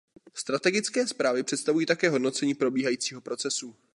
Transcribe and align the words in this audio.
Strategické 0.33 1.07
zprávy 1.07 1.43
představují 1.43 1.85
také 1.85 2.09
hodnocení 2.09 2.53
probíhajícího 2.53 3.21
procesu. 3.21 3.75